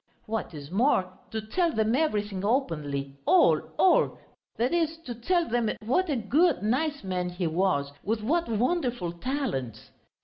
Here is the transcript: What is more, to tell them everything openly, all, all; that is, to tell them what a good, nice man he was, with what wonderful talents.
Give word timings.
What 0.25 0.55
is 0.55 0.71
more, 0.71 1.13
to 1.29 1.39
tell 1.41 1.71
them 1.73 1.93
everything 1.95 2.43
openly, 2.43 3.19
all, 3.27 3.59
all; 3.77 4.17
that 4.57 4.73
is, 4.73 4.97
to 5.05 5.13
tell 5.13 5.47
them 5.47 5.69
what 5.85 6.09
a 6.09 6.15
good, 6.15 6.63
nice 6.63 7.03
man 7.03 7.29
he 7.29 7.45
was, 7.45 7.91
with 8.03 8.23
what 8.23 8.49
wonderful 8.49 9.11
talents. 9.11 9.91